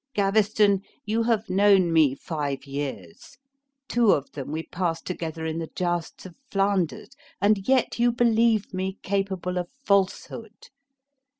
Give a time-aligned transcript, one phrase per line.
[0.15, 3.37] Gaveston, you have known me five years;
[3.87, 8.73] two of them we passed together in the jousts of Flanders, and yet you believe
[8.73, 10.69] me capable of falsehood!